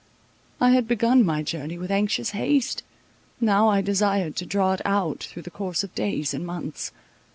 I 0.59 0.71
had 0.71 0.87
begun 0.87 1.23
my 1.23 1.43
journey 1.43 1.77
with 1.77 1.91
anxious 1.91 2.31
haste; 2.31 2.81
now 3.39 3.67
I 3.69 3.81
desired 3.81 4.35
to 4.37 4.47
draw 4.47 4.73
it 4.73 4.81
out 4.83 5.19
through 5.19 5.43
the 5.43 5.51
course 5.51 5.83
of 5.83 5.93
days 5.93 6.33
and 6.33 6.43
months. 6.43 6.91